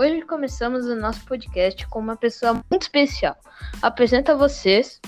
[0.00, 3.36] Hoje começamos o nosso podcast com uma pessoa muito especial.
[3.82, 4.98] Apresento a vocês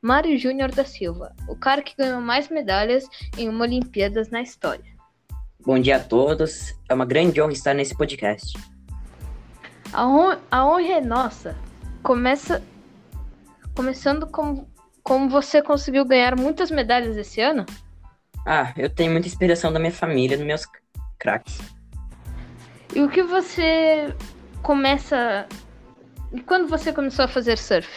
[0.00, 3.04] Mário Júnior da Silva, o cara que ganhou mais medalhas
[3.36, 4.84] em uma Olimpíadas na história.
[5.66, 8.56] Bom dia a todos, é uma grande honra estar nesse podcast.
[9.92, 11.56] A honra, a honra é nossa.
[12.00, 12.62] Começa
[13.74, 14.68] começando com
[15.02, 17.66] como você conseguiu ganhar muitas medalhas esse ano?
[18.46, 20.62] Ah, eu tenho muita inspiração da minha família, dos meus
[21.18, 21.58] craques.
[22.94, 24.14] E o que você
[24.62, 25.46] começa.
[26.32, 27.88] E quando você começou a fazer surf?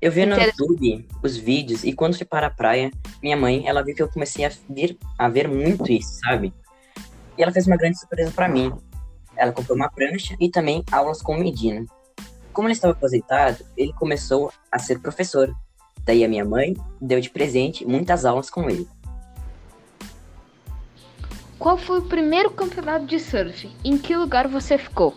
[0.00, 2.90] Eu vi no YouTube os vídeos e quando fui para a praia,
[3.22, 6.54] minha mãe, ela viu que eu comecei a ver, a ver muito isso, sabe?
[7.36, 8.72] E ela fez uma grande surpresa para mim.
[9.36, 11.84] Ela comprou uma prancha e também aulas com Medina.
[12.52, 15.54] Como ele estava aposentado, ele começou a ser professor.
[16.04, 18.88] Daí a minha mãe deu de presente muitas aulas com ele.
[21.60, 23.70] Qual foi o primeiro campeonato de surf?
[23.84, 25.14] Em que lugar você ficou?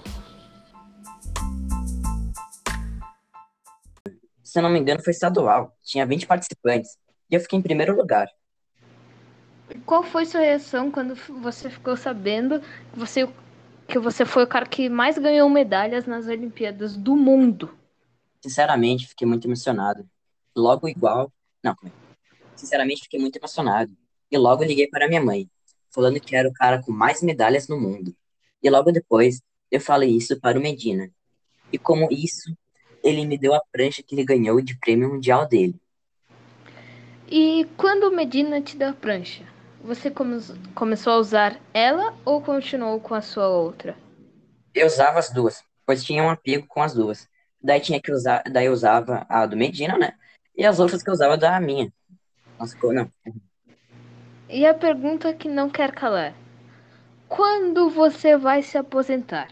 [4.44, 5.73] Se eu não me engano, foi estadual.
[5.82, 6.98] Tinha 20 participantes.
[7.32, 8.28] E eu fiquei em primeiro lugar.
[9.86, 13.26] Qual foi sua reação quando você ficou sabendo que você,
[13.88, 17.73] que você foi o cara que mais ganhou medalhas nas Olimpíadas do mundo?
[18.42, 20.06] Sinceramente, fiquei muito emocionado.
[20.54, 21.32] Logo igual.
[21.64, 21.73] Não,
[22.54, 23.95] sinceramente, fiquei muito emocionado.
[24.30, 25.50] E logo liguei para minha mãe
[25.94, 28.16] falando que era o cara com mais medalhas no mundo.
[28.61, 31.09] E logo depois, eu falei isso para o Medina.
[31.72, 32.55] E como isso,
[33.03, 35.75] ele me deu a prancha que ele ganhou de prêmio mundial dele.
[37.27, 39.44] E quando o Medina te deu a prancha,
[39.83, 40.39] você come
[40.75, 43.97] começou a usar ela ou continuou com a sua outra?
[44.73, 47.27] Eu usava as duas, pois tinha um apego com as duas.
[47.61, 50.14] Daí tinha que usar, daí eu usava a do Medina, né?
[50.55, 51.91] E as outras que eu usava da minha.
[52.59, 53.11] Nossa, não.
[54.54, 56.32] E a pergunta que não quer calar:
[57.28, 59.48] quando você vai se aposentar?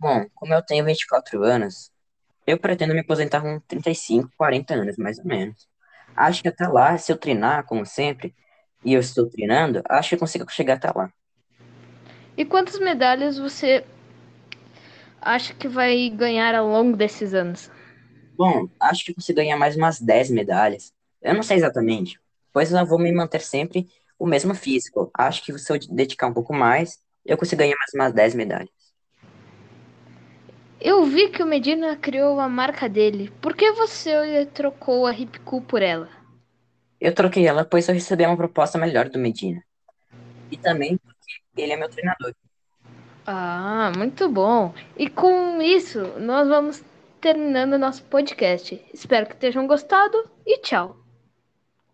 [0.00, 1.92] Bom, como eu tenho 24 anos,
[2.46, 5.68] eu pretendo me aposentar com 35, 40 anos, mais ou menos.
[6.16, 8.34] Acho que até lá, se eu treinar, como sempre,
[8.82, 11.12] e eu estou treinando, acho que eu consigo chegar até lá.
[12.38, 13.84] E quantas medalhas você
[15.20, 17.70] acha que vai ganhar ao longo desses anos?
[18.34, 20.90] Bom, acho que eu consigo ganhar mais umas 10 medalhas.
[21.20, 22.18] Eu não sei exatamente,
[22.58, 23.86] pois eu vou me manter sempre
[24.18, 25.12] o mesmo físico.
[25.16, 28.68] Acho que se eu dedicar um pouco mais, eu consigo ganhar mais umas 10 medalhas.
[30.80, 33.32] Eu vi que o Medina criou a marca dele.
[33.40, 35.14] Por que você trocou a
[35.44, 36.08] Cool por ela?
[37.00, 39.62] Eu troquei ela pois eu recebi uma proposta melhor do Medina.
[40.50, 42.34] E também porque ele é meu treinador.
[43.24, 44.74] Ah, muito bom.
[44.96, 46.82] E com isso, nós vamos
[47.20, 48.84] terminando nosso podcast.
[48.92, 51.07] Espero que tenham gostado e tchau.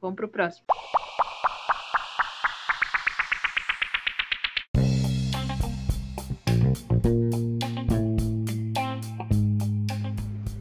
[0.05, 0.67] Vamos pro próximo.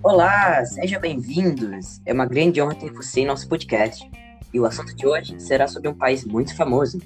[0.01, 1.99] Olá, sejam bem-vindos.
[2.05, 4.09] É uma grande honra ter você em nosso podcast.
[4.53, 7.01] E o assunto de hoje será sobre um país muito famoso,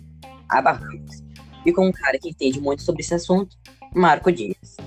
[0.48, 1.24] a Bahamas.
[1.66, 3.58] E com um cara que entende muito sobre esse assunto,
[3.96, 4.78] Marco Dias.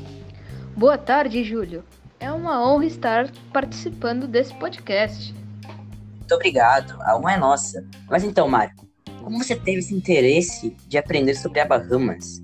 [0.76, 1.82] Boa tarde, Júlio.
[2.20, 5.34] É uma honra estar participando desse podcast.
[6.30, 7.84] Muito obrigado, a honra é nossa.
[8.08, 8.72] Mas então, Mário,
[9.20, 12.40] como você teve esse interesse de aprender sobre a Bahamas?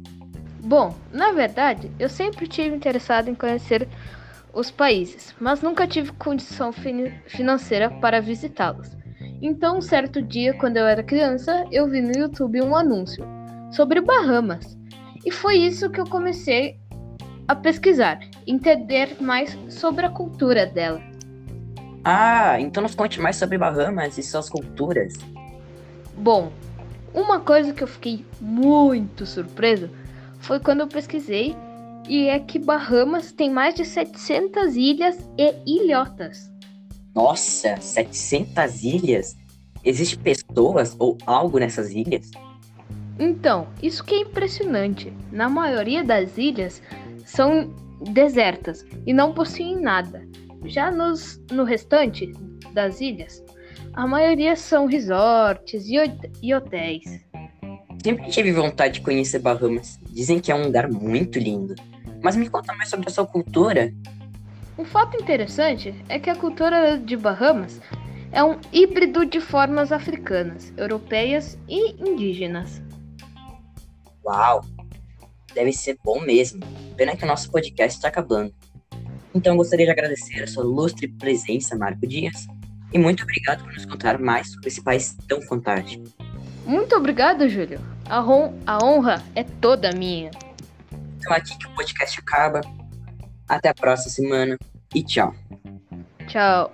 [0.59, 3.87] Bom, na verdade, eu sempre tive interessado em conhecer
[4.53, 8.91] os países, mas nunca tive condição fin financeira para visitá-los.
[9.41, 13.25] Então, um certo dia, quando eu era criança, eu vi no YouTube um anúncio
[13.71, 14.77] sobre Bahamas.
[15.25, 16.77] E foi isso que eu comecei
[17.47, 18.19] a pesquisar,
[18.49, 21.01] entender mais sobre a cultura dela.
[22.09, 25.15] Ah, então nos conte mais sobre Bahamas e suas culturas.
[26.17, 26.53] Bom,
[27.13, 29.91] uma coisa que eu fiquei muito surpreso
[30.39, 31.57] foi quando eu pesquisei
[32.09, 36.49] e é que Bahamas tem mais de 700 ilhas e ilhotas.
[37.13, 39.37] Nossa, 700 ilhas?
[39.83, 42.31] Existem pessoas ou algo nessas ilhas?
[43.19, 45.13] Então, isso que é impressionante.
[45.33, 46.81] Na maioria das ilhas
[47.25, 47.75] são
[48.13, 50.25] desertas e não possuem nada.
[50.65, 52.33] Já nos, no restante
[52.73, 53.45] das ilhas,
[53.93, 55.85] a maioria são resorts
[56.43, 57.05] e hotéis.
[58.03, 59.99] Sempre tive vontade de conhecer Bahamas.
[60.11, 61.75] Dizem que é um lugar muito lindo.
[62.23, 63.93] Mas me conta mais sobre a sua cultura.
[64.79, 67.81] Um fato interessante é que a cultura de Bahamas
[68.33, 72.83] é um híbrido de formas africanas, europeias e indígenas.
[74.25, 74.63] Uau!
[75.55, 76.61] Deve ser bom mesmo.
[76.97, 78.55] Pena que o nosso podcast está acabando.
[79.37, 82.47] Então gostaria de agradecer a sua ilustre presença, Marco Dias,
[82.91, 86.05] e muito obrigado por nos contar mais sobre esse país tão fantástico.
[86.65, 87.79] Muito obrigado, Júlio.
[88.09, 88.25] A,
[88.67, 90.31] a honra é toda minha.
[91.19, 92.63] Então aqui que o podcast acaba.
[93.47, 94.59] Até a próxima semana
[94.95, 95.35] e tchau.
[96.27, 96.73] Tchau.